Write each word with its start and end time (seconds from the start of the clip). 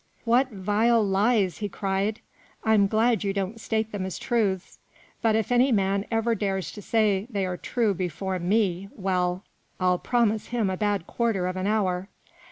"What 0.33 0.49
vile 0.49 1.03
lies!" 1.05 1.57
he 1.59 1.69
cried." 1.69 2.21
I'm 2.63 2.87
glad 2.87 3.23
you 3.23 3.33
don't 3.33 3.61
state 3.61 3.91
them 3.91 4.03
as 4.03 4.17
truths; 4.17 4.79
but 5.21 5.35
if 5.35 5.51
any 5.51 5.71
man 5.71 6.05
ever 6.09 6.33
dares 6.33 6.71
to 6.71 6.81
say 6.81 7.27
they 7.29 7.45
are 7.45 7.55
true 7.55 7.93
before 7.93 8.39
me 8.39 8.89
well, 8.95 9.43
I'll 9.79 9.99
promise 9.99 10.47
him 10.47 10.71
a 10.71 10.75
bad 10.77 11.05
quarter 11.05 11.45
of 11.45 11.55
an 11.55 11.67
hour. 11.67 12.09